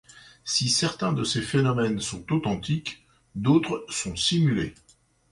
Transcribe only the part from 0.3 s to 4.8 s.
Si certains de ces phénomènes sont authentiques, d'autres sont simulés.